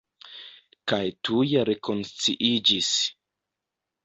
[0.91, 2.91] Kaj tuj rekonsciiĝis.